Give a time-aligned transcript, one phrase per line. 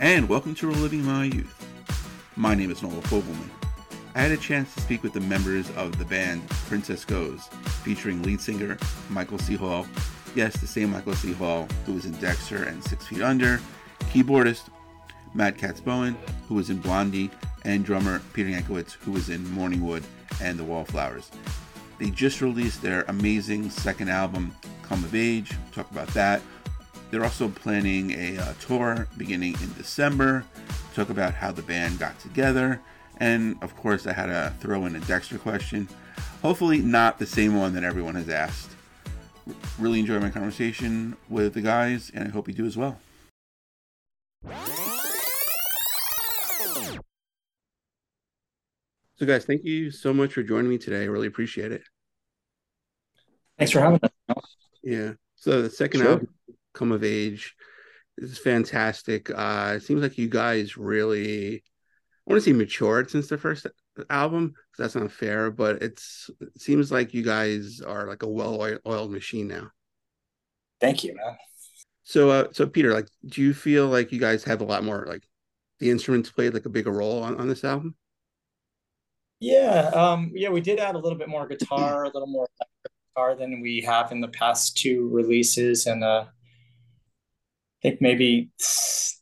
[0.00, 1.66] and welcome to Reliving My Youth.
[2.36, 3.48] My name is Noel Fogelman.
[4.16, 7.46] I had a chance to speak with the members of the band Princess Goes,
[7.84, 8.76] featuring lead singer
[9.08, 9.54] Michael C.
[9.54, 9.86] Hall.
[10.34, 11.32] Yes, the same Michael C.
[11.32, 13.60] Hall who was in Dexter and Six Feet Under,
[14.10, 14.68] keyboardist
[15.32, 16.16] Matt Katz-Bohen,
[16.48, 17.30] who was in Blondie,
[17.64, 20.02] and drummer Peter Yanowitz, who was in Morningwood
[20.42, 21.30] and The Wallflowers.
[21.98, 25.52] They just released their amazing second album, Come of Age.
[25.72, 26.42] Talk about that.
[27.10, 30.44] They're also planning a uh, tour beginning in December.
[30.94, 32.80] Talk about how the band got together.
[33.18, 35.88] And of course, I had to throw in a Dexter question.
[36.42, 38.70] Hopefully, not the same one that everyone has asked.
[39.78, 42.98] Really enjoy my conversation with the guys, and I hope you do as well.
[49.16, 51.02] So, guys, thank you so much for joining me today.
[51.02, 51.82] I really appreciate it.
[53.58, 54.56] Thanks for having us.
[54.82, 55.12] Yeah.
[55.36, 56.10] So the second Sure.
[56.10, 56.28] album,
[56.74, 57.54] Come of Age,
[58.18, 59.30] is fantastic.
[59.30, 61.60] Uh, it seems like you guys really, I
[62.26, 63.66] want to say matured since the first
[64.10, 64.54] album.
[64.78, 69.48] That's not fair, but it's it seems like you guys are like a well-oiled machine
[69.48, 69.70] now.
[70.80, 71.36] Thank you, man.
[72.02, 75.06] So, uh, so Peter, like, do you feel like you guys have a lot more
[75.08, 75.26] like
[75.78, 77.94] the instruments played like a bigger role on, on this album?
[79.40, 82.48] Yeah, um, yeah, we did add a little bit more guitar, a little more
[83.14, 86.26] guitar than we have in the past two releases, and uh,
[87.84, 88.50] think maybe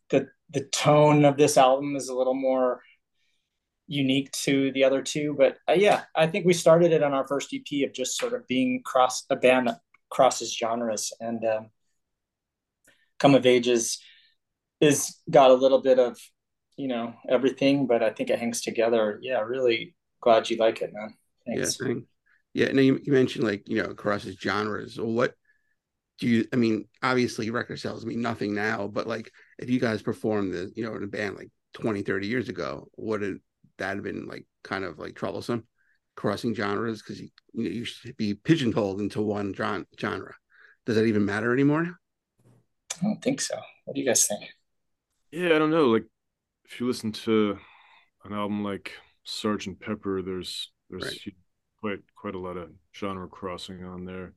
[0.08, 2.80] the the tone of this album is a little more
[3.88, 5.34] unique to the other two.
[5.36, 8.32] But uh, yeah, I think we started it on our first EP of just sort
[8.32, 11.70] of being cross a band that crosses genres, and um,
[13.18, 13.98] Come of ages
[14.80, 16.18] is got a little bit of
[16.76, 19.18] you know everything, but I think it hangs together.
[19.22, 21.14] Yeah, really glad you like it, man.
[21.46, 21.78] Thanks.
[21.80, 21.94] Yeah,
[22.54, 22.66] yeah.
[22.66, 24.98] And you, you mentioned like you know across his genres.
[24.98, 25.34] What
[26.18, 26.46] do you?
[26.52, 30.72] I mean, obviously record sales mean nothing now, but like if you guys performed the
[30.76, 33.38] you know in a band like 20, 30 years ago, would it
[33.78, 35.66] that have been like kind of like troublesome
[36.14, 40.34] crossing genres because you you know you should be pigeonholed into one genre.
[40.86, 41.98] Does that even matter anymore?
[43.00, 43.56] I don't think so.
[43.84, 44.52] What do you guys think?
[45.30, 45.86] Yeah, I don't know.
[45.86, 46.04] Like,
[46.66, 47.58] if you listen to
[48.24, 48.92] an album like
[49.24, 51.34] Sergeant Pepper, there's there's Right.
[51.80, 54.34] quite quite a lot of genre crossing on there.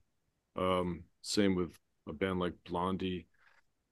[0.56, 1.72] Um, same with
[2.08, 3.28] a band like Blondie.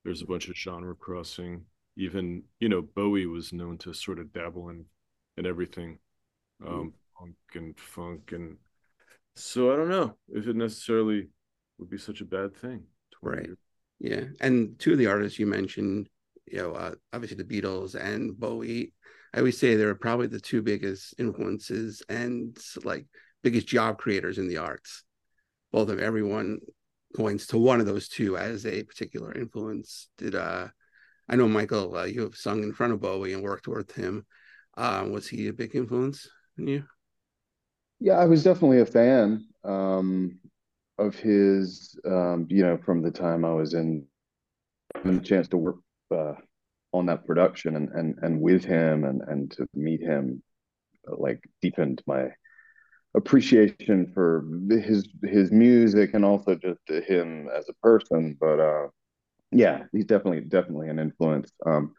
[0.03, 1.65] There's a bunch of genre crossing.
[1.97, 4.85] Even you know Bowie was known to sort of dabble in
[5.37, 5.99] in everything,
[6.65, 8.57] um, punk and funk and.
[9.35, 11.29] So I don't know if it necessarily
[11.77, 12.85] would be such a bad thing.
[13.11, 13.49] 20 Right.
[13.49, 13.57] years
[13.99, 16.09] Yeah, and two of the artists you mentioned,
[16.45, 18.93] you know, uh, obviously the Beatles and Bowie.
[19.33, 23.07] I always say they're probably the two biggest influences and like
[23.43, 25.03] biggest job creators in the arts.
[25.71, 26.59] Both of everyone
[27.13, 30.09] points to one of those two as a particular influence.
[30.17, 30.67] Did uh,
[31.29, 31.95] I know Michael?
[31.95, 34.25] Uh, you have sung in front of Bowie and worked with him.
[34.75, 36.83] Um, was he a big influence in you?
[37.99, 40.39] Yeah, I was definitely a fan um,
[40.97, 44.05] of his, um, you know, from the time I was in,
[45.05, 45.77] the chance to work
[46.11, 46.33] uh,
[46.91, 50.43] on that production and, and, and with him and, and to meet him,
[51.07, 52.29] uh, like deepened my
[53.15, 58.37] appreciation for his his music and also just him as a person.
[58.39, 58.87] But uh,
[59.51, 61.51] yeah, he's definitely definitely an influence.
[61.65, 61.93] Um,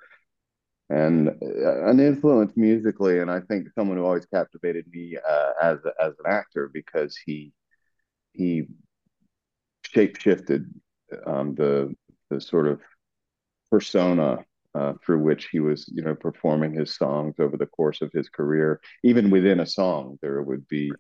[0.90, 5.78] and uh, an influence musically, and I think someone who always captivated me uh, as
[6.00, 7.52] as an actor because he
[8.32, 8.66] he
[9.82, 10.66] shape shifted
[11.26, 11.94] um, the
[12.30, 12.80] the sort of
[13.70, 14.44] persona
[15.04, 18.80] through which he was, you know, performing his songs over the course of his career.
[19.02, 20.92] Even within a song, there would be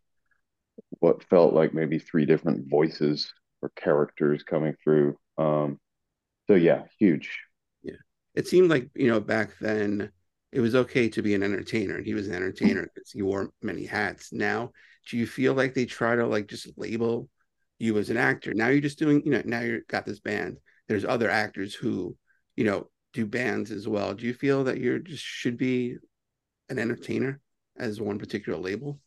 [1.00, 3.32] what felt like maybe three different voices
[3.62, 5.16] or characters coming through.
[5.38, 5.78] Um,
[6.46, 7.40] so yeah, huge.
[7.82, 7.94] Yeah,
[8.34, 10.10] it seemed like you know back then
[10.52, 13.50] it was okay to be an entertainer and he was an entertainer because he wore
[13.60, 14.70] many hats now
[15.08, 17.28] do you feel like they try to like just label
[17.80, 20.56] you as an actor now you're just doing you know now you've got this band
[20.86, 22.16] there's other actors who
[22.54, 25.96] you know do bands as well do you feel that you're just should be
[26.68, 27.40] an entertainer
[27.78, 28.98] as one particular label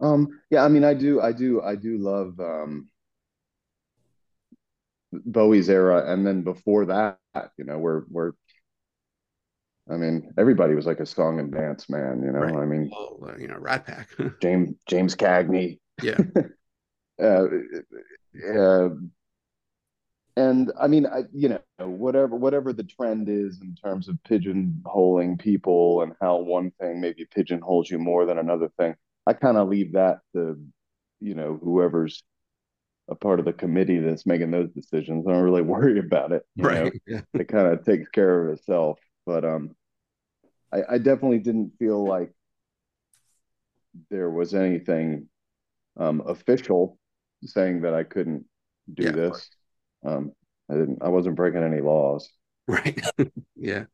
[0.00, 2.88] Um, yeah, I mean, I do, I do, I do love um,
[5.12, 7.18] Bowie's era, and then before that,
[7.56, 8.32] you know, we're we're.
[9.90, 12.40] I mean, everybody was like a song and dance man, you know.
[12.40, 12.54] Right.
[12.54, 14.08] I mean, oh uh, you know rat pack
[14.42, 16.18] James James Cagney, yeah
[17.22, 17.46] uh,
[18.54, 18.88] uh,
[20.38, 25.38] and I mean, I, you know, whatever whatever the trend is in terms of pigeonholing
[25.40, 28.94] people and how one thing maybe pigeonholes you more than another thing,
[29.26, 30.58] I kind of leave that to,
[31.20, 32.22] you know, whoever's
[33.08, 35.26] a part of the committee that's making those decisions.
[35.26, 36.44] I don't really worry about it.
[36.56, 36.90] you know?
[36.90, 39.00] right yeah It kind of takes care of itself.
[39.26, 39.76] but um,
[40.72, 42.32] I, I definitely didn't feel like
[44.10, 45.28] there was anything
[45.98, 46.98] um, official
[47.44, 48.46] saying that I couldn't
[48.94, 49.50] do Yeah, this.
[50.04, 50.32] Um,
[50.70, 51.02] I didn't.
[51.02, 52.28] I wasn't breaking any laws.
[52.66, 53.00] Right.
[53.56, 53.84] yeah.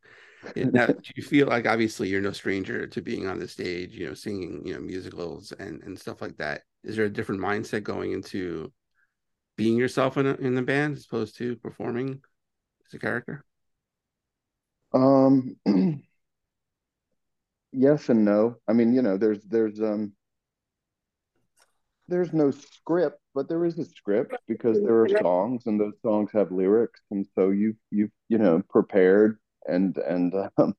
[0.56, 4.06] Now, do you feel like obviously you're no stranger to being on the stage, you
[4.06, 6.62] know, singing, you know, musicals and and stuff like that?
[6.82, 8.72] Is there a different mindset going into
[9.56, 12.20] being yourself in a, in the band as opposed to performing
[12.86, 13.44] as a character?
[14.92, 15.56] Um,
[17.72, 18.56] yes and no.
[18.68, 20.12] I mean, you know, there's there's um
[22.08, 26.30] there's no script, but there is a script because there are songs and those songs
[26.32, 30.74] have lyrics, and so you you you know prepared and and um,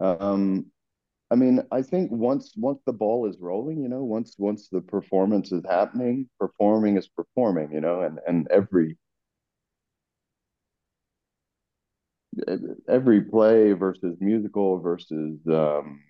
[0.00, 0.66] um
[1.30, 4.80] I mean, I think once once the ball is rolling, you know, once once the
[4.80, 8.98] performance is happening, performing is performing, you know, and and every
[12.88, 16.00] every play versus musical versus um,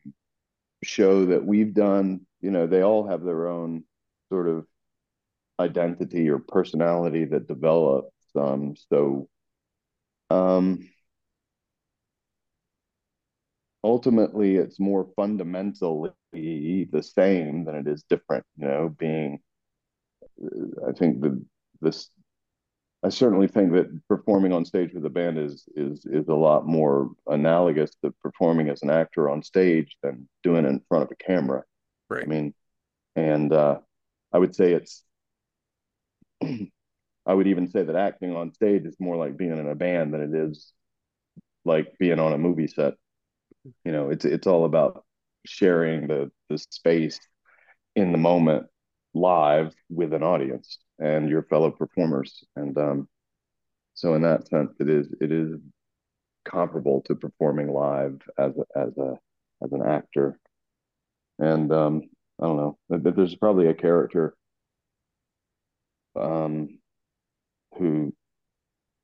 [0.82, 3.84] show that we've done, you know, they all have their own
[4.30, 4.66] sort of
[5.58, 8.12] identity or personality that develops.
[8.36, 9.28] Um, so,
[10.30, 10.88] um,
[13.82, 18.44] ultimately, it's more fundamentally the same than it is different.
[18.56, 19.40] You know, being,
[20.88, 21.44] I think the
[21.80, 22.10] this
[23.04, 26.66] I certainly think that performing on stage with a band is is is a lot
[26.66, 31.10] more analogous to performing as an actor on stage than doing it in front of
[31.10, 31.64] a camera.
[32.08, 32.22] Right.
[32.24, 32.54] I mean,
[33.14, 33.80] and uh,
[34.32, 35.04] I would say it's.
[37.26, 40.12] I would even say that acting on stage is more like being in a band
[40.12, 40.72] than it is
[41.64, 42.94] like being on a movie set.
[43.84, 45.04] You know, it's it's all about
[45.46, 47.18] sharing the the space
[47.96, 48.66] in the moment
[49.14, 52.44] live with an audience and your fellow performers.
[52.56, 53.08] And um,
[53.94, 55.58] so, in that sense, it is it is
[56.44, 59.18] comparable to performing live as a, as a
[59.62, 60.38] as an actor.
[61.38, 62.02] And um,
[62.40, 62.78] I don't know.
[62.88, 64.34] There's probably a character
[66.16, 66.78] um,
[67.78, 68.14] who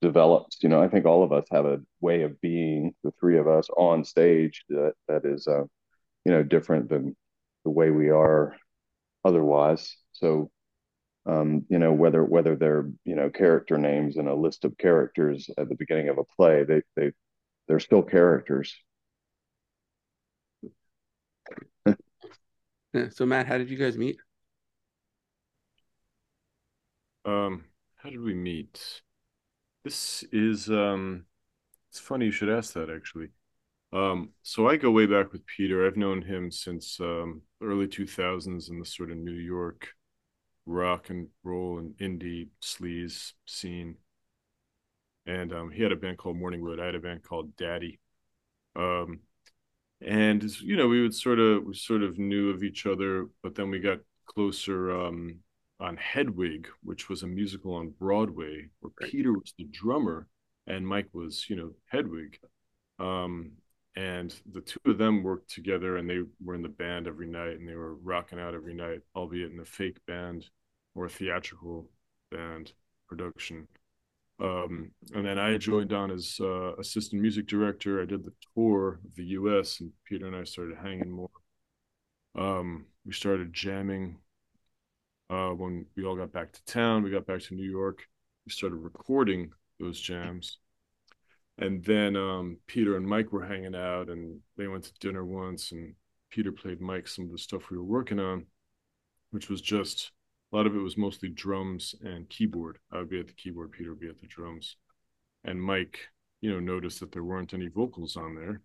[0.02, 0.58] develops.
[0.62, 3.48] You know, I think all of us have a way of being, the three of
[3.48, 5.64] us on stage that that is, uh,
[6.24, 7.16] you know, different than
[7.64, 8.56] the way we are
[9.24, 9.96] otherwise.
[10.12, 10.50] So
[11.26, 15.50] um, you know whether whether they're you know character names in a list of characters
[15.58, 17.12] at the beginning of a play they they
[17.68, 18.74] they're still characters
[23.10, 24.16] so matt how did you guys meet
[27.24, 27.64] um
[27.96, 29.02] how did we meet
[29.84, 31.24] this is um
[31.90, 33.28] it's funny you should ask that actually
[33.92, 38.70] um so i go way back with peter i've known him since um early 2000s
[38.70, 39.88] in the sort of new york
[40.66, 43.96] rock and roll and indie sleaze scene.
[45.26, 46.80] And um, he had a band called Morningwood.
[46.80, 48.00] I had a band called Daddy.
[48.74, 49.20] Um,
[50.00, 53.54] and you know, we would sort of we sort of knew of each other, but
[53.54, 55.40] then we got closer um,
[55.80, 60.28] on Hedwig, which was a musical on Broadway, where Peter was the drummer
[60.66, 62.38] and Mike was, you know, Hedwig.
[62.98, 63.52] Um,
[63.96, 67.58] and the two of them worked together and they were in the band every night
[67.58, 70.46] and they were rocking out every night albeit in a fake band
[70.94, 71.88] or theatrical
[72.30, 72.72] band
[73.08, 73.66] production.
[74.40, 78.00] Um, and then i joined on as uh, assistant music director.
[78.00, 81.28] I did the tour of the us and peter and i started hanging more.
[82.38, 84.18] Um, we started jamming
[85.30, 88.06] uh, when we all got back to town we got back to new york
[88.44, 90.58] we started recording those jams.
[91.58, 95.72] And then um, Peter and Mike were hanging out, and they went to dinner once,
[95.72, 95.94] and
[96.30, 98.46] Peter played Mike some of the stuff we were working on,
[99.30, 100.12] which was just
[100.52, 102.78] a lot of it was mostly drums and keyboard.
[102.92, 104.76] I would be at the keyboard, Peter would be at the drums,
[105.44, 105.98] and Mike,
[106.40, 108.62] you know, noticed that there weren't any vocals on there,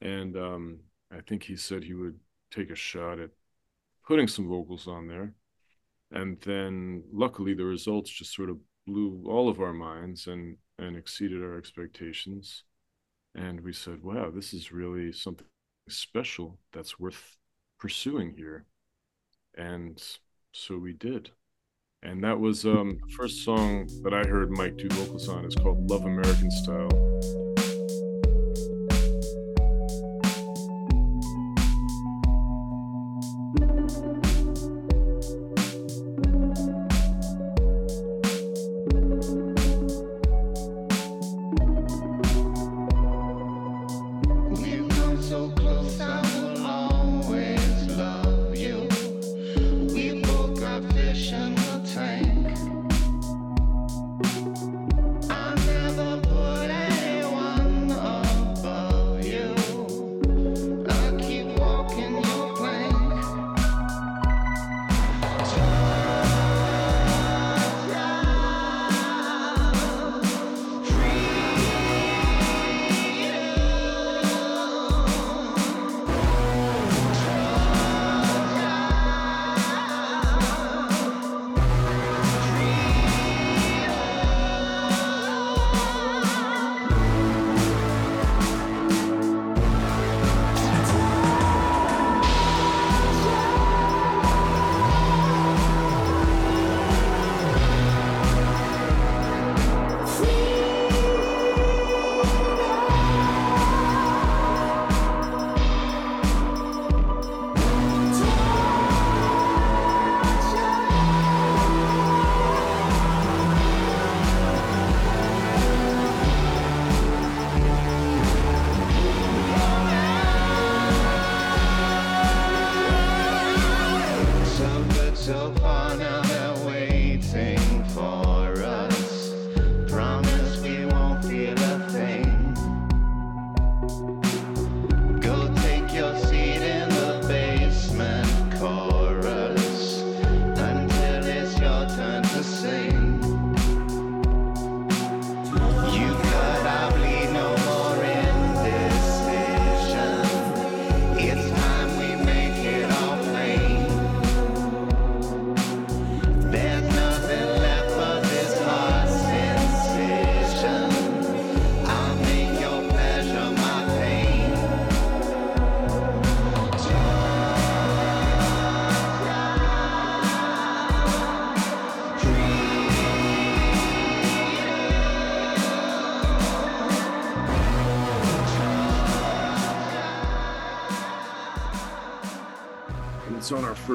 [0.00, 0.78] and um,
[1.12, 2.18] I think he said he would
[2.50, 3.30] take a shot at
[4.06, 5.34] putting some vocals on there,
[6.10, 10.96] and then luckily the results just sort of blew all of our minds, and and
[10.96, 12.64] exceeded our expectations.
[13.34, 15.46] And we said, wow, this is really something
[15.88, 17.36] special that's worth
[17.78, 18.64] pursuing here.
[19.56, 20.02] And
[20.52, 21.30] so we did.
[22.02, 25.44] And that was um, the first song that I heard Mike do vocals on.
[25.44, 27.45] is called Love American Style.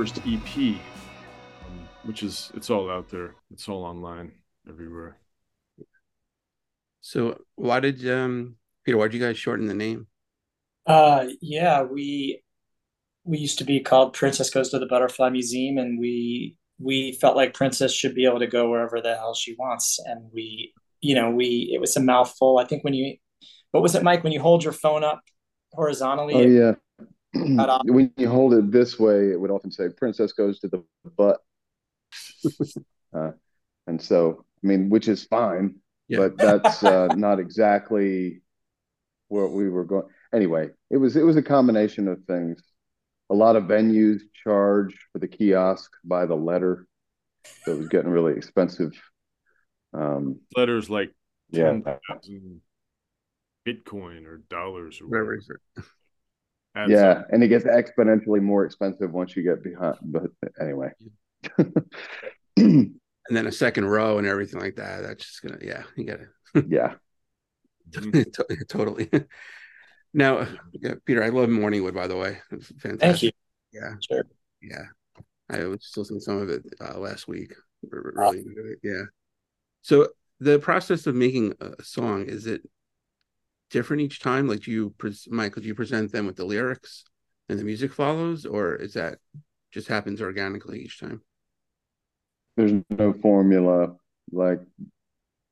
[0.01, 3.35] First EP, um, which is it's all out there.
[3.51, 4.31] It's all online
[4.67, 5.17] everywhere.
[7.01, 8.97] So why did um Peter?
[8.97, 10.07] Why did you guys shorten the name?
[10.87, 12.41] Uh, yeah, we
[13.25, 17.35] we used to be called Princess Goes to the Butterfly Museum, and we we felt
[17.35, 21.13] like Princess should be able to go wherever the hell she wants, and we, you
[21.13, 22.57] know, we it was a mouthful.
[22.57, 23.17] I think when you,
[23.69, 24.23] what was it, Mike?
[24.23, 25.21] When you hold your phone up
[25.73, 26.33] horizontally.
[26.33, 26.71] Oh yeah.
[27.33, 30.83] When you hold it this way, it would often say "Princess goes to the
[31.15, 31.39] butt,"
[33.15, 33.31] uh,
[33.87, 35.75] and so I mean, which is fine,
[36.07, 36.17] yeah.
[36.17, 38.41] but that's uh, not exactly
[39.27, 40.07] what we were going.
[40.33, 42.61] Anyway, it was it was a combination of things.
[43.29, 46.85] A lot of venues charge for the kiosk by the letter,
[47.63, 48.91] so it was getting really expensive.
[49.93, 51.13] Um, Letters like
[51.49, 51.77] yeah,
[53.65, 55.39] Bitcoin or dollars or whatever.
[56.75, 59.97] Yeah, and it gets exponentially more expensive once you get behind.
[60.01, 60.91] But anyway.
[63.31, 65.03] and then a second row and everything like that.
[65.03, 66.27] That's just gonna, yeah, you gotta,
[66.67, 66.95] yeah,
[68.67, 69.09] totally.
[70.13, 71.95] Now, yeah, Peter, I love Morningwood.
[71.95, 72.99] By the way, it's fantastic.
[72.99, 73.31] Thank you.
[73.73, 74.25] Yeah, sure.
[74.61, 74.83] Yeah,
[75.49, 77.53] I was just listening to some of it uh, last week.
[77.89, 78.75] Really, oh.
[78.83, 79.03] yeah.
[79.81, 80.09] So
[80.39, 82.61] the process of making a song is it
[83.71, 84.47] different each time?
[84.47, 84.93] Like, do you,
[85.29, 87.03] Michael, do you present them with the lyrics
[87.49, 89.17] and the music follows, or is that
[89.71, 91.21] just happens organically each time?
[92.57, 93.95] There's no formula.
[94.31, 94.61] Like,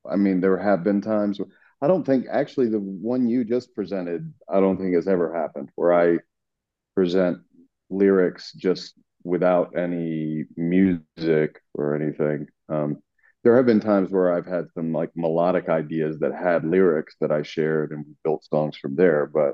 [0.10, 1.40] I mean, there have been times.
[1.82, 4.34] I don't think actually the one you just presented.
[4.50, 6.20] I don't think has ever happened where I
[6.96, 7.40] present
[7.90, 12.48] lyrics just without any music or anything.
[12.68, 13.02] Um,
[13.44, 17.32] there have been times where I've had some like melodic ideas that had lyrics that
[17.32, 19.26] I shared and built songs from there.
[19.28, 19.54] But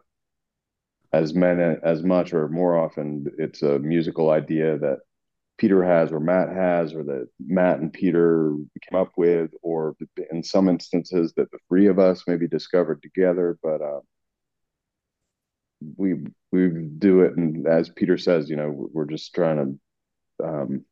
[1.14, 5.00] as many, as much or more often, it's a musical idea that
[5.58, 8.54] Peter has or Matt has or that Matt and Peter
[8.90, 9.96] came up with, or
[10.32, 13.58] in some instances that the three of us maybe discovered together.
[13.64, 14.00] But uh,
[15.98, 16.16] we
[16.52, 19.80] we do it, and as Peter says, you know, we're just trying
[20.40, 20.86] to um,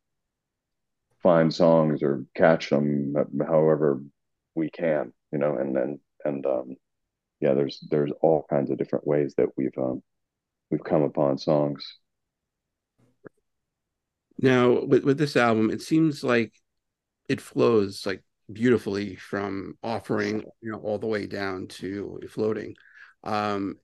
[1.24, 3.14] find songs or catch them
[3.48, 4.00] however
[4.54, 6.76] we can, you know, and then and, and um,
[7.40, 10.02] yeah, there's there's all kinds of different ways that we've um,
[10.70, 11.84] we've come upon songs.
[14.38, 16.52] Now, with with this album, it seems like
[17.28, 22.76] it flows like beautifully from offering, you know, all the way down to floating.
[23.24, 23.76] Um,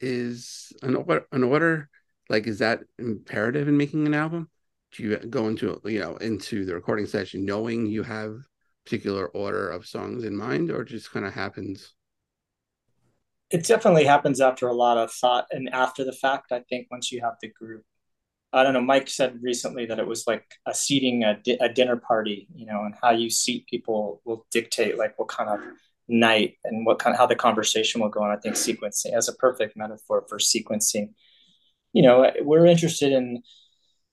[0.00, 1.90] is an order, an order
[2.28, 4.48] like is that imperative in making an album?
[4.96, 8.38] Do you go into you know into the recording session knowing you have
[8.84, 11.92] particular order of songs in mind or just kind of happens?
[13.50, 17.12] It definitely happens after a lot of thought and after the fact i think once
[17.12, 17.84] you have the group.
[18.52, 21.68] I don't know mike said recently that it was like a seating a, di- a
[21.68, 25.60] dinner party you know and how you seat people will dictate like what kind of
[26.08, 29.28] night and what kind of how the conversation will go on i think sequencing as
[29.28, 31.10] a perfect metaphor for sequencing
[31.92, 33.42] you know we're interested in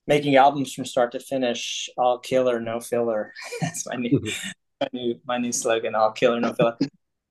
[0.08, 3.34] making albums from start to finish, all killer, no filler.
[3.62, 4.22] That's my new,
[4.82, 6.78] my new, my new slogan: all killer, no filler.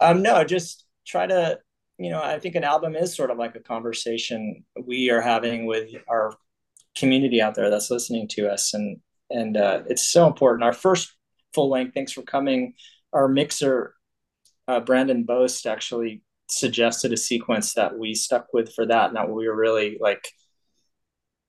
[0.00, 1.58] Um, no, just try to,
[1.98, 5.66] you know, I think an album is sort of like a conversation we are having
[5.66, 6.34] with our
[6.96, 8.98] community out there that's listening to us, and
[9.30, 10.64] and uh, it's so important.
[10.64, 11.12] Our first
[11.54, 12.74] full length, thanks for coming.
[13.12, 13.94] Our mixer,
[14.66, 19.30] uh, Brandon Boast, actually suggested a sequence that we stuck with for that, and that
[19.30, 20.26] we were really like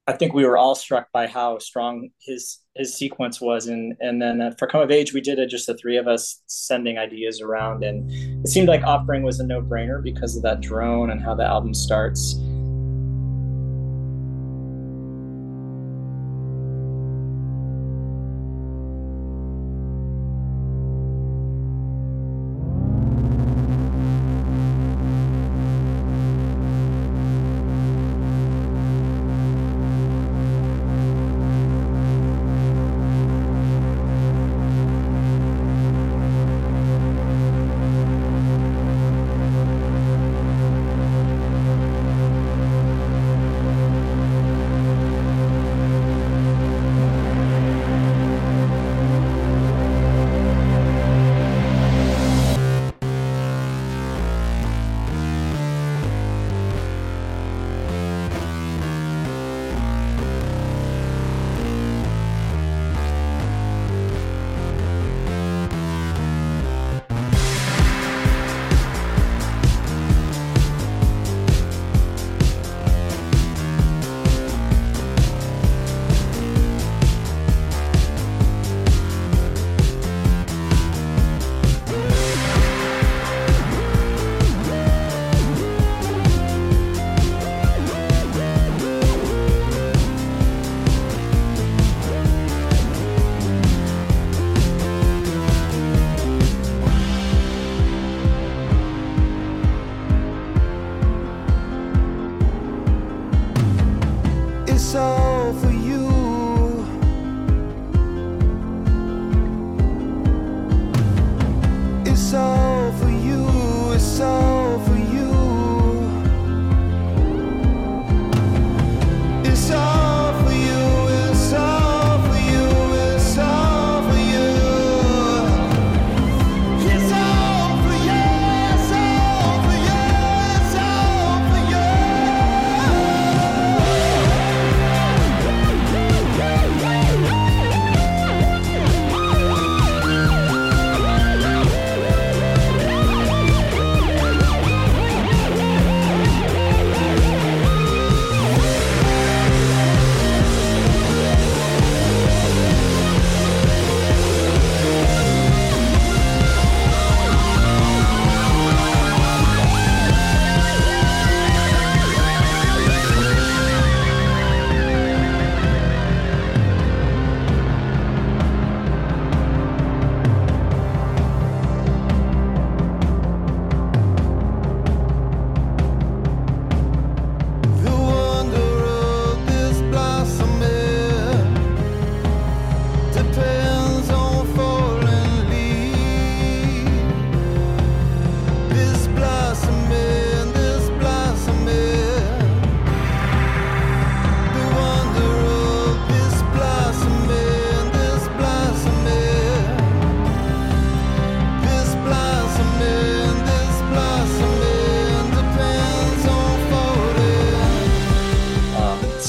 [0.05, 4.21] I think we were all struck by how strong his his sequence was, and and
[4.21, 7.39] then for come of age, we did it just the three of us sending ideas
[7.39, 8.11] around, and
[8.45, 11.45] it seemed like offering was a no brainer because of that drone and how the
[11.45, 12.35] album starts.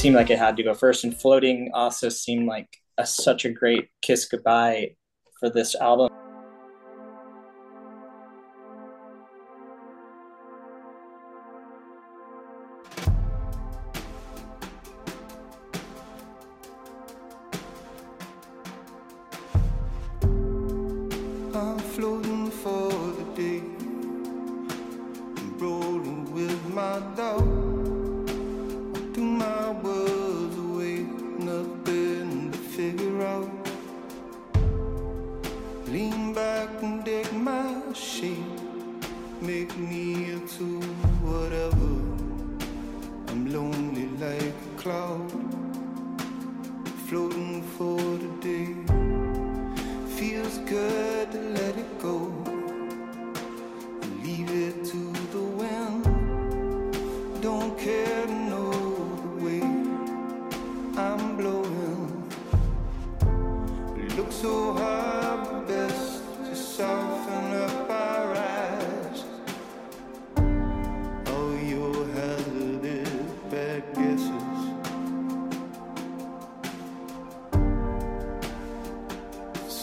[0.05, 1.03] Seemed like it had to go first.
[1.03, 4.97] And floating also seemed like a, such a great kiss goodbye
[5.41, 6.11] for this album.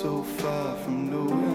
[0.03, 1.50] I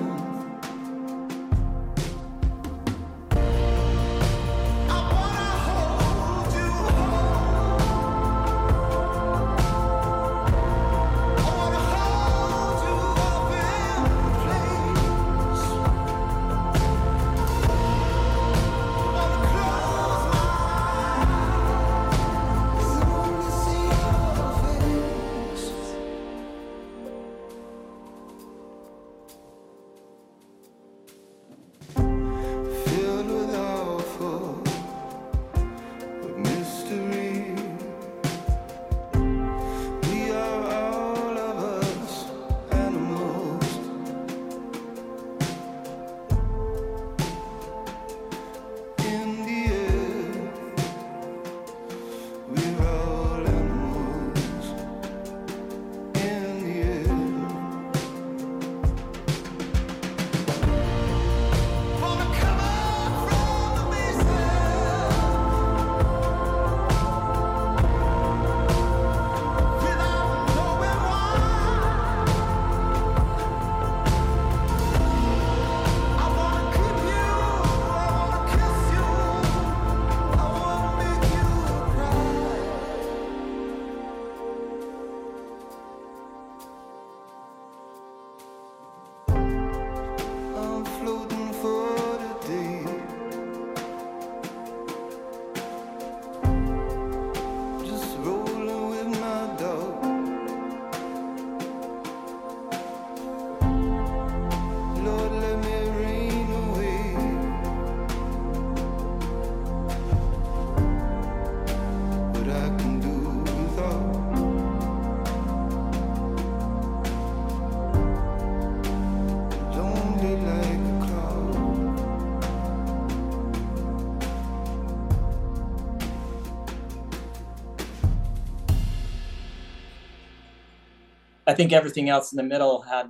[131.57, 133.07] think everything else in the middle had,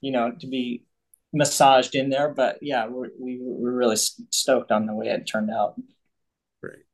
[0.00, 0.84] you know, to be
[1.32, 2.28] massaged in there.
[2.28, 5.74] But yeah, we're, we were really stoked on the way it turned out.
[6.62, 6.84] Great.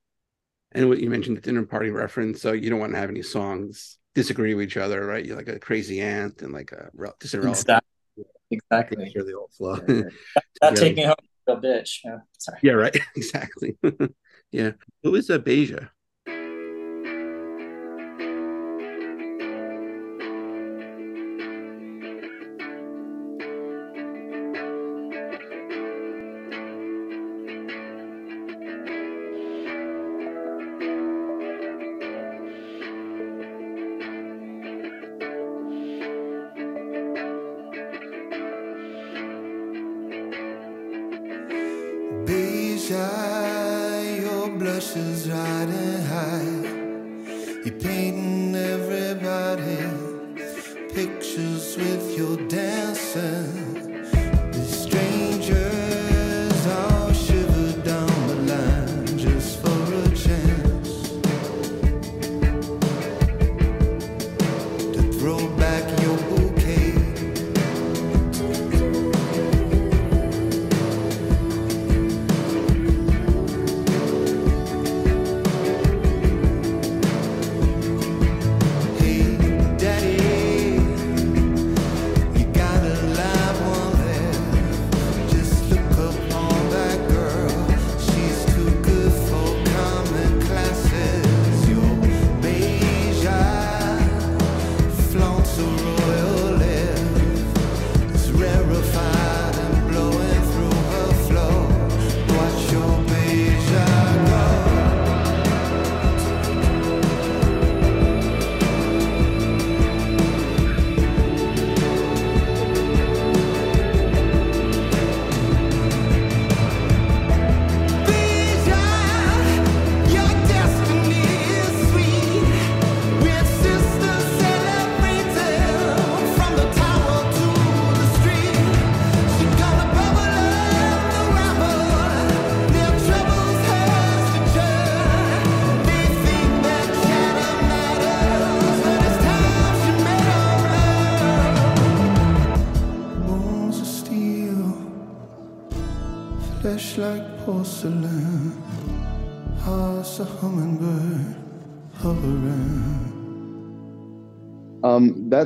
[0.72, 3.22] And what you mentioned the dinner party reference, so you don't want to have any
[3.22, 5.24] songs disagree with each other, right?
[5.24, 7.44] You're like a crazy aunt and like a relative.
[7.44, 8.24] Exactly.
[8.50, 9.10] exactly.
[9.10, 9.78] Sure, the old flow.
[9.88, 10.42] Yeah, yeah.
[10.62, 11.14] Not taking home
[11.48, 12.00] a bitch.
[12.04, 12.18] Yeah.
[12.38, 12.58] Sorry.
[12.62, 12.72] Yeah.
[12.72, 12.96] Right.
[13.16, 13.76] exactly.
[14.52, 14.72] yeah.
[15.02, 15.90] Who is a Beja?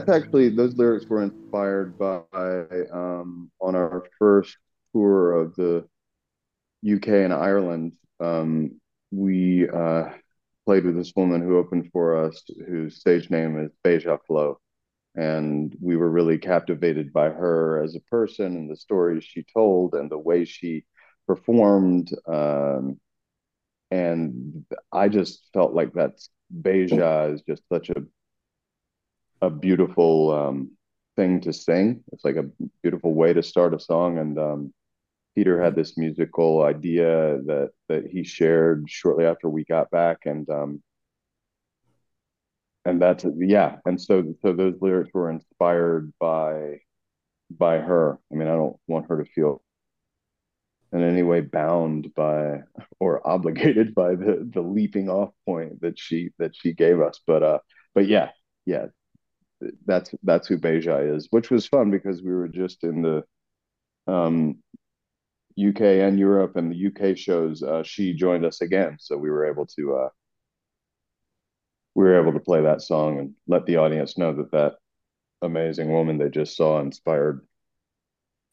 [0.06, 2.22] That's actually those lyrics were inspired by
[2.92, 4.56] um, on our first
[4.92, 5.84] tour of the
[6.90, 7.92] UK and Ireland.
[8.20, 10.10] Um, we uh,
[10.64, 14.58] played with this woman who opened for us, whose stage name is Beja Flo,
[15.14, 19.94] and we were really captivated by her as a person and the stories she told
[19.94, 20.84] and the way she
[21.26, 22.10] performed.
[22.26, 22.98] Um,
[23.90, 26.30] and I just felt like that's
[26.62, 28.04] Beja is just such a
[29.42, 30.70] a beautiful um,
[31.16, 32.02] thing to sing.
[32.12, 32.48] It's like a
[32.82, 34.18] beautiful way to start a song.
[34.18, 34.74] And um,
[35.34, 40.48] Peter had this musical idea that that he shared shortly after we got back, and
[40.48, 40.82] um,
[42.84, 43.76] and that's yeah.
[43.84, 46.80] And so so those lyrics were inspired by
[47.50, 48.18] by her.
[48.32, 49.62] I mean, I don't want her to feel
[50.92, 52.60] in any way bound by
[53.00, 57.20] or obligated by the the leaping off point that she that she gave us.
[57.26, 57.58] But uh,
[57.94, 58.30] but yeah,
[58.66, 58.86] yeah,
[59.86, 63.24] that's that's who Beja is, which was fun because we were just in the
[64.12, 64.58] um,
[65.58, 67.62] UK and Europe and the UK shows.
[67.62, 70.08] Uh, she joined us again, so we were able to uh,
[71.94, 74.74] we were able to play that song and let the audience know that that
[75.42, 77.46] amazing woman they just saw inspired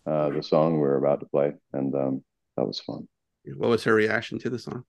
[0.05, 2.23] uh, the song we were about to play, and um,
[2.57, 3.07] that was fun.
[3.55, 4.83] What was her reaction to the song?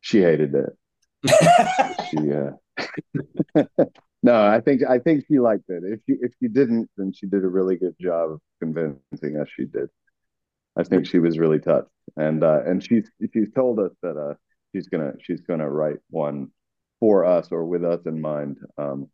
[0.00, 0.76] She hated it.
[2.10, 2.52] she uh
[4.22, 5.82] no, I think I think she liked it.
[5.84, 9.48] If you if you didn't, then she did a really good job of convincing us
[9.54, 9.88] she did.
[10.76, 14.34] I think she was really touched, and uh, and she's she's told us that uh,
[14.74, 16.48] she's gonna she's gonna write one
[17.00, 18.58] for us or with us in mind.
[18.76, 19.08] Um,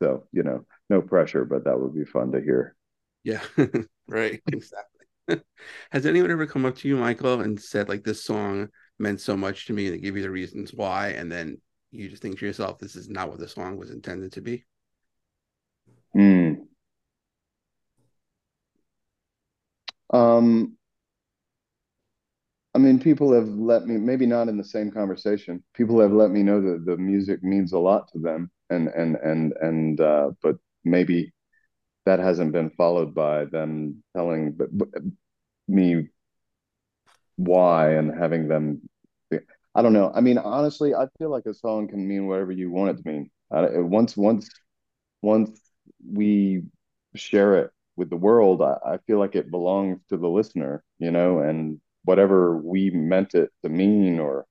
[0.00, 2.76] so you know, no pressure, but that would be fun to hear.
[3.24, 3.42] Yeah,
[4.08, 5.06] right, exactly.
[5.90, 9.36] Has anyone ever come up to you, Michael, and said like this song meant so
[9.36, 12.38] much to me, and they give you the reasons why, and then you just think
[12.38, 14.64] to yourself, this is not what the song was intended to be?
[16.12, 16.54] Hmm.
[20.10, 20.76] Um,
[22.74, 25.62] I mean, people have let me, maybe not in the same conversation.
[25.74, 29.16] People have let me know that the music means a lot to them, and and
[29.16, 31.32] and and, uh, but maybe
[32.06, 34.58] that hasn't been followed by them telling
[35.66, 36.08] me
[37.36, 38.80] why and having them
[39.78, 40.10] I don't know.
[40.12, 43.08] I mean, honestly, I feel like a song can mean whatever you want it to
[43.08, 43.30] mean.
[43.52, 44.50] I, once, once,
[45.22, 45.60] once
[46.04, 46.64] we
[47.14, 51.12] share it with the world, I, I feel like it belongs to the listener, you
[51.12, 54.46] know, and whatever we meant it to mean or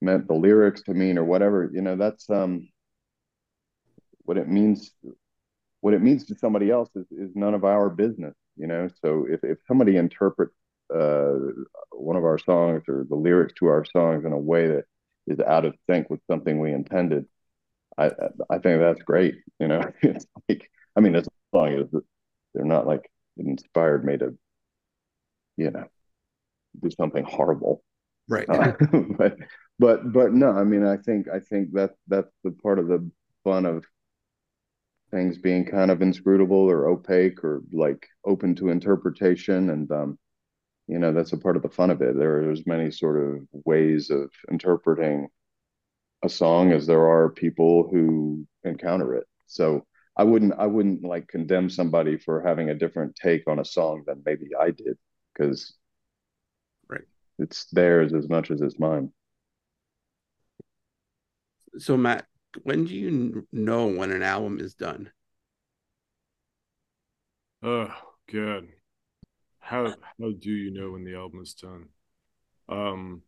[0.00, 2.68] meant the lyrics to mean or whatever, you know, that's um
[4.24, 4.92] what it means
[5.80, 8.88] what it means to somebody else is, is none of our business, you know.
[9.02, 10.54] So if, if somebody interprets
[10.94, 11.32] uh,
[11.92, 14.84] one of our songs or the lyrics to our songs in a way that
[15.26, 17.26] is out of sync with something we intended,
[17.98, 18.10] I
[18.50, 19.36] I think that's great.
[19.60, 21.86] You know, it's like I mean, as long as
[22.54, 24.36] they're not like inspired me to,
[25.56, 25.84] you know,
[26.82, 27.82] do something horrible,
[28.28, 28.48] right?
[28.48, 28.72] Uh,
[29.18, 29.36] but
[29.78, 33.08] but but no, I mean, I think I think that that's the part of the
[33.44, 33.84] fun of
[35.10, 40.18] things being kind of inscrutable or opaque or like open to interpretation and um
[40.86, 42.16] you know that's a part of the fun of it.
[42.16, 45.28] There's as many sort of ways of interpreting
[46.22, 49.26] a song as there are people who encounter it.
[49.46, 53.64] So i wouldn't i wouldn't like condemn somebody for having a different take on a
[53.64, 54.96] song than maybe i did
[55.32, 55.74] because
[56.88, 57.02] right.
[57.38, 59.10] it's theirs as much as it's mine.
[61.78, 62.26] So matt
[62.62, 65.10] when do you know when an album is done?
[67.62, 67.92] Oh
[68.28, 68.68] good
[69.64, 69.86] how
[70.20, 71.88] how do you know when the album is done?
[72.68, 73.22] Um,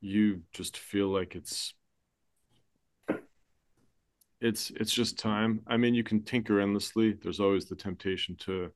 [0.00, 1.72] you just feel like it's
[4.40, 5.60] it's it's just time.
[5.68, 7.12] I mean, you can tinker endlessly.
[7.12, 8.72] There's always the temptation to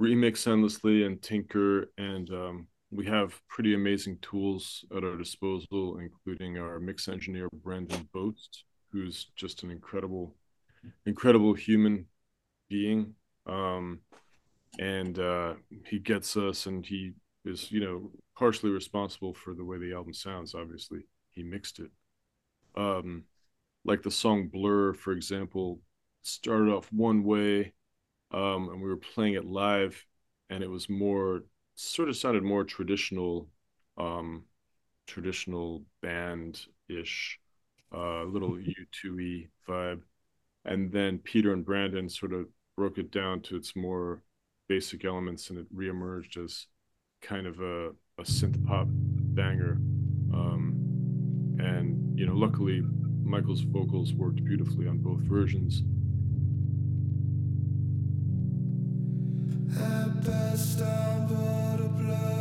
[0.00, 6.58] remix endlessly and tinker, and um, we have pretty amazing tools at our disposal, including
[6.58, 10.34] our mix engineer Brendan Boast, who's just an incredible,
[11.06, 12.06] incredible human
[12.68, 13.14] being.
[13.46, 14.00] Um,
[14.78, 15.54] and uh,
[15.86, 17.12] he gets us, and he
[17.44, 20.54] is, you know, partially responsible for the way the album sounds.
[20.54, 21.90] Obviously, he mixed it.
[22.76, 23.24] Um,
[23.84, 25.80] like the song "Blur," for example,
[26.22, 27.72] started off one way,
[28.32, 30.04] um, and we were playing it live,
[30.50, 31.44] and it was more
[31.76, 33.48] sort of sounded more traditional,
[33.98, 34.44] um,
[35.06, 37.40] traditional band ish,
[37.94, 40.02] uh, little U2 vibe,
[40.64, 44.22] and then Peter and Brandon sort of broke it down to its more
[44.70, 46.66] basic elements and it reemerged as
[47.20, 49.72] kind of a, a synth pop banger.
[50.32, 52.80] Um, and you know, luckily,
[53.24, 55.82] Michael's vocals worked beautifully on both versions.
[59.76, 62.39] At best, I'm but a blur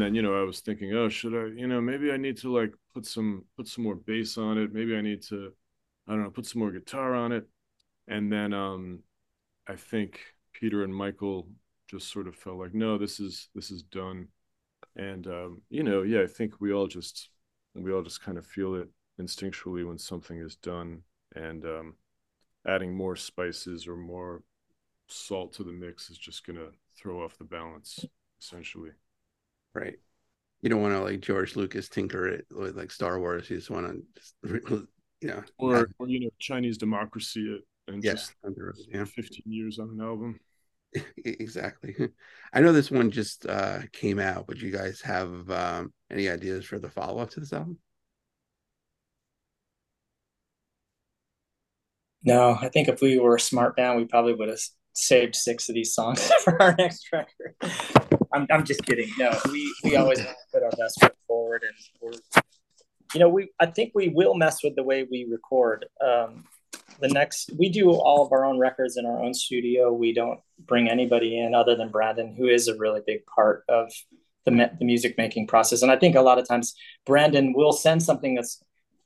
[0.00, 2.34] and then you know i was thinking oh should i you know maybe i need
[2.34, 4.72] to like put some put some more bass on it.
[4.72, 5.52] Maybe i need to
[6.08, 7.46] i don't know put some more guitar on it.
[8.08, 9.00] And then um
[9.68, 10.20] i think
[10.54, 11.48] peter and michael
[11.86, 14.28] just sort of felt like no this is this is done.
[14.96, 17.28] And um you know yeah i think we all just
[17.74, 18.88] we all just kind of feel it
[19.20, 21.02] instinctually when something is done.
[21.36, 21.94] And um
[22.66, 24.44] adding more spices or more
[25.08, 28.04] salt to the mix is just going to throw off the balance
[28.40, 28.90] essentially
[29.74, 29.96] Right.
[30.62, 33.48] You don't want to like George Lucas tinker it with like Star Wars.
[33.48, 34.34] You just want to, just,
[35.20, 38.64] you know, or have- or you know chinese democracy it and yeah, just on the
[38.64, 40.38] road, yeah, 15 years on an album
[41.16, 41.94] exactly.
[42.52, 46.64] I know this one just uh came out, but you guys have um any ideas
[46.64, 47.78] for the follow up to this album?
[52.24, 54.60] No, I think if we were a smart band, we probably would have
[54.94, 57.54] saved six of these songs for our next record.
[58.32, 59.10] I'm, I'm just kidding.
[59.18, 60.20] No, we, we always
[60.52, 62.42] put our best foot forward, and we're,
[63.14, 65.86] you know, we I think we will mess with the way we record.
[66.04, 66.44] Um,
[67.00, 69.92] the next, we do all of our own records in our own studio.
[69.92, 73.90] We don't bring anybody in other than Brandon, who is a really big part of
[74.44, 75.82] the the music making process.
[75.82, 76.74] And I think a lot of times
[77.06, 78.62] Brandon will send something that's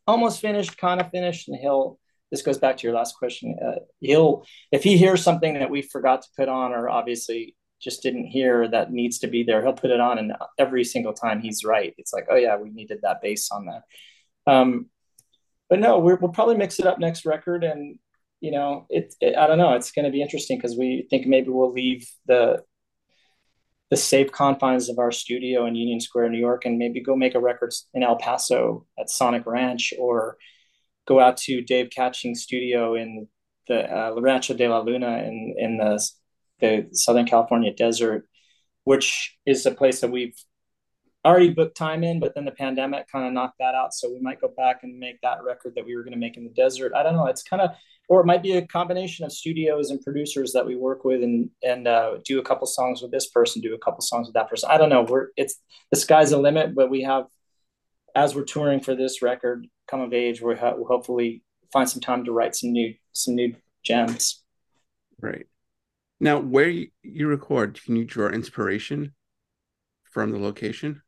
[0.07, 1.99] almost finished, kind of finished, and he'll
[2.31, 3.57] this goes back to your last question.
[3.64, 7.55] Uh, he'll if he hears something that we forgot to put on or obviously
[7.85, 11.12] just didn't hear that needs to be there, he'll put it on, and every single
[11.12, 11.95] time he's right.
[11.99, 13.82] It's like, oh yeah, we needed that bass on that.
[14.51, 14.87] Um,
[15.68, 17.99] but no, we're, we'll probably mix it up next record, and
[18.41, 21.26] you know, it, it I don't know, it's going to be interesting because we think
[21.26, 22.62] maybe we'll leave the
[23.91, 27.35] the safe confines of our studio in Union Square, New York, and maybe go make
[27.35, 30.37] a record in El Paso at Sonic Ranch, or
[31.07, 33.28] go out to Dave Catching's studio in
[33.68, 36.03] the uh, Rancho de la Luna in in the
[36.61, 38.28] the Southern California desert,
[38.84, 40.36] which is a place that we've
[41.24, 43.94] already booked time in, but then the pandemic kind of knocked that out.
[43.94, 46.36] So we might go back and make that record that we were going to make
[46.36, 46.92] in the desert.
[46.94, 47.26] I don't know.
[47.26, 47.70] It's kind of,
[48.09, 51.48] or it might be a combination of studios and producers that we work with and
[51.62, 54.50] and uh, do a couple songs with this person, do a couple songs with that
[54.50, 54.68] person.
[54.70, 55.02] I don't know.
[55.02, 55.57] We're it's
[55.90, 57.24] the sky's the limit, but we have
[58.14, 61.42] as we're touring for this record, come of age, we we'll hopefully
[61.72, 64.42] find some time to write some new some new gems.
[65.20, 65.46] Right.
[66.21, 69.15] Now, where you, record, can you draw inspiration
[70.05, 71.03] from the location?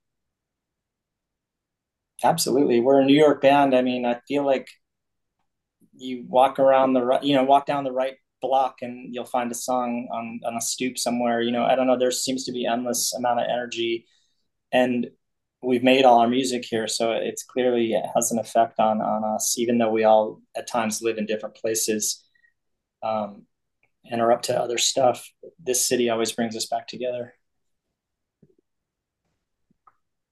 [2.24, 2.80] Absolutely.
[2.80, 3.74] We're a New York band.
[3.74, 4.68] I mean, I feel like
[5.94, 9.50] you walk around the right, you know, walk down the right block and you'll find
[9.50, 11.40] a song on on a stoop somewhere.
[11.42, 14.06] You know, I don't know, there seems to be endless amount of energy
[14.72, 15.08] and
[15.62, 19.24] we've made all our music here, so it's clearly it has an effect on on
[19.24, 22.24] us even though we all at times live in different places.
[23.02, 23.46] Um
[24.10, 25.30] and are up to other stuff.
[25.58, 27.34] This city always brings us back together.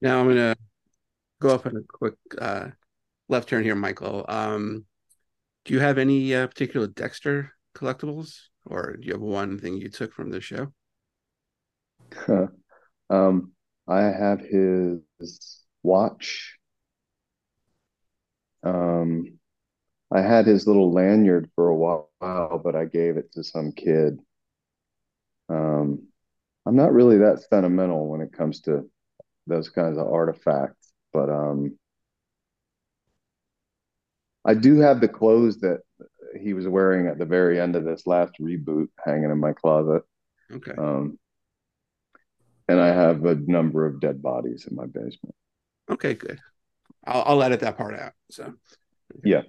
[0.00, 0.56] Now I'm gonna
[1.40, 2.68] go off on a quick uh,
[3.28, 4.24] left turn here, Michael.
[4.28, 4.84] Um,
[5.64, 9.88] do you have any uh, particular Dexter collectibles, or do you have one thing you
[9.88, 10.72] took from the show?
[13.10, 13.52] um,
[13.88, 15.00] I have his
[15.82, 16.58] watch.
[18.62, 19.38] Um,
[20.14, 24.20] I had his little lanyard for a while, but I gave it to some kid.
[25.48, 26.06] Um,
[26.64, 28.88] I'm not really that sentimental when it comes to
[29.48, 31.76] those kinds of artifacts, but um,
[34.44, 35.80] I do have the clothes that
[36.40, 40.04] he was wearing at the very end of this last reboot hanging in my closet.
[40.52, 40.74] Okay.
[40.78, 41.18] Um,
[42.68, 45.34] and I have a number of dead bodies in my basement.
[45.90, 46.38] Okay, good.
[47.04, 48.12] I'll, I'll edit that part out.
[48.30, 48.54] So,
[49.22, 49.42] Yeah.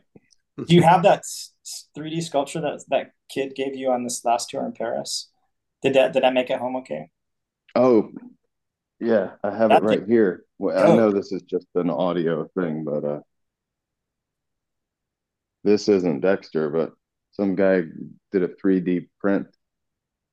[0.57, 1.23] Do you have that
[1.97, 5.29] 3D sculpture that that kid gave you on this last tour in Paris?
[5.81, 7.09] Did that did that make it home okay?
[7.75, 8.11] Oh,
[8.99, 10.45] yeah, I have That it right thing- here.
[10.57, 10.95] Well, I Oh.
[10.95, 13.19] know this is just an audio thing, but uh,
[15.63, 16.93] this isn't Dexter, but
[17.31, 17.81] some guy
[18.31, 19.47] did a 3D print,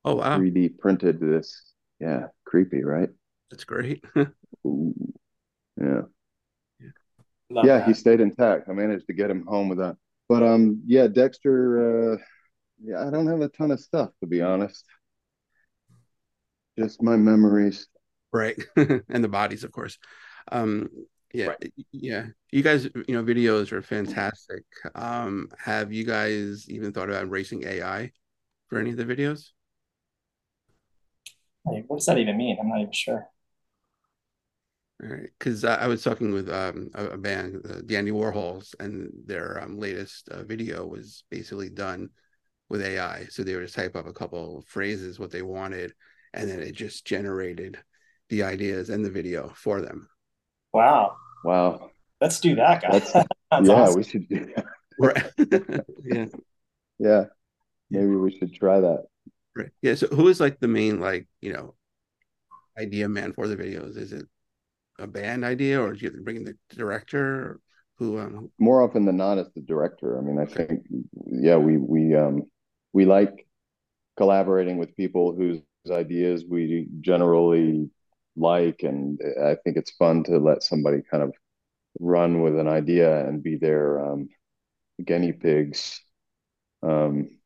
[0.05, 1.73] oh wow, 3D printed this.
[2.01, 3.11] Yeah, creepy, right?
[3.51, 4.03] that's great.
[4.67, 4.95] Ooh.
[5.81, 6.03] Yeah.
[7.51, 7.87] Love yeah, that.
[7.89, 8.69] he stayed intact.
[8.69, 9.97] I managed to get him home with that.
[10.33, 12.15] But um, yeah, Dexter.
[12.15, 12.17] Uh,
[12.83, 14.83] yeah, I don't have a ton of stuff to be honest.
[16.79, 17.87] Just my memories.
[18.33, 19.99] right, and the bodies, of course.
[20.51, 20.89] Um,
[21.35, 21.53] yeah,
[21.93, 22.29] yeah.
[22.51, 24.65] You guys, you know, videos are fantastic.
[24.95, 28.13] Um, have you guys even thought about embracing AI
[28.69, 29.51] for any of the videos?
[31.67, 32.57] Like, what does that even mean?
[32.59, 33.29] I'm not even sure.
[35.03, 38.75] All right, because I, I was talking with um, a, a band, the Dandy Warhols,
[38.79, 42.11] and their um, latest uh, video was basically done
[42.69, 43.27] with AI.
[43.29, 45.93] So they would just type up a couple of phrases, what they wanted,
[46.33, 47.79] and then it just generated
[48.29, 50.09] the ideas and the video for them.
[50.73, 51.17] Wow.
[51.45, 51.91] Wow.
[52.21, 53.13] Let's do that, guys.
[53.13, 53.97] That's- That's yeah, awesome.
[53.97, 54.65] we should do that.
[54.99, 55.25] Right.
[56.05, 56.25] yeah.
[56.99, 57.25] Yeah,
[57.91, 59.05] maybe we should try that.
[59.55, 59.69] Right.
[59.83, 59.95] Yeah.
[59.97, 61.75] So who is like the main like, you know,
[62.79, 63.99] idea man for the videos?
[63.99, 64.25] Is it
[65.03, 67.61] a band idea or do you bring in the director?
[67.99, 70.19] Who um More often than not, it's the director.
[70.19, 70.81] I mean, I think,
[71.31, 72.45] yeah, we we um
[72.93, 73.47] we like
[74.17, 77.91] collaborating with people whose ideas we generally
[78.37, 81.35] like, and I think it's fun to let somebody kind of
[82.01, 84.29] run with an idea and be their um,
[85.05, 86.01] guinea pigs.
[86.83, 87.39] Um,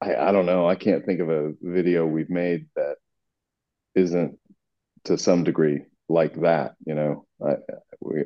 [0.00, 0.68] I I don't know.
[0.68, 2.96] I can't think of a video we've made that
[3.94, 4.38] isn't
[5.04, 6.74] to some degree like that.
[6.86, 7.56] You know, I,
[8.00, 8.24] we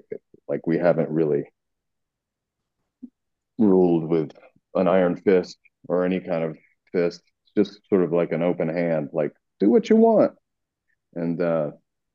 [0.49, 1.45] like we haven't really
[3.59, 4.33] ruled with
[4.75, 5.59] an iron fist
[5.89, 6.57] or any kind of
[6.93, 7.23] fist.
[7.45, 10.33] It's just sort of like an open hand, like do what you want,
[11.15, 11.71] and uh,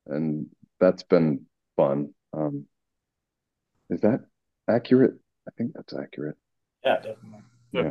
[0.06, 0.46] and
[0.80, 1.46] that's been
[1.76, 2.14] fun.
[2.32, 2.66] Um,
[3.90, 4.20] is that
[4.68, 5.14] accurate?
[5.46, 6.36] I think that's accurate.
[6.84, 7.40] Yeah, definitely.
[7.72, 7.90] Yeah.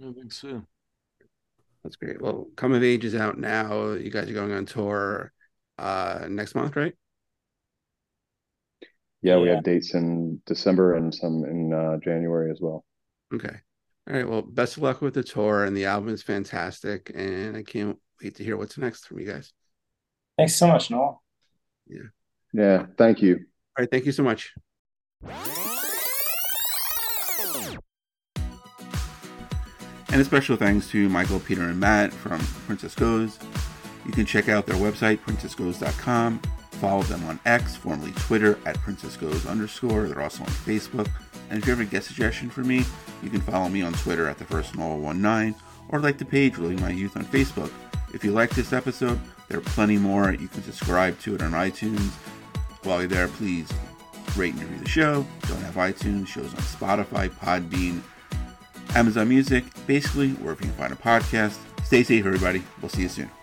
[0.00, 0.62] I think so.
[1.82, 2.20] That's great.
[2.20, 3.92] Well, Come of Age is out now.
[3.92, 5.32] You guys are going on tour
[5.78, 6.94] uh next month, right?
[9.22, 9.56] Yeah, we Yeah.
[9.56, 12.84] have dates in December and some in uh, January as well.
[13.34, 13.56] Okay.
[14.08, 14.28] All right.
[14.28, 17.98] Well, best of luck with the tour and the album is fantastic and I can't
[18.22, 19.52] wait to hear what's next from you guys.
[20.36, 21.22] Thanks so much, Noel.
[21.88, 22.02] Yeah,
[22.52, 22.86] Yeah.
[22.96, 23.34] thank you.
[23.36, 23.90] All right.
[23.90, 24.54] thank you so much.
[30.18, 33.38] And a special thanks to Michael, Peter, and Matt from Princess Goes.
[34.04, 36.40] You can check out their website, princessgoes.com.
[36.72, 40.08] Follow them on X, formerly Twitter, at princessgoes underscore.
[40.08, 41.08] They're also on Facebook.
[41.50, 42.84] And if you have a guest suggestion for me,
[43.22, 45.54] you can follow me on Twitter at the first 19
[45.90, 47.70] or like the page Living My Youth on Facebook.
[48.12, 50.32] If you like this episode, there are plenty more.
[50.32, 52.10] You can subscribe to it on iTunes.
[52.82, 53.72] While you're there, please
[54.36, 55.24] rate and review the show.
[55.42, 58.02] Don't have iTunes, shows on Spotify, Podbean,
[58.94, 61.56] Amazon Music, basically wherever you can find a podcast.
[61.84, 62.62] Stay safe, everybody.
[62.80, 63.37] We'll see you soon.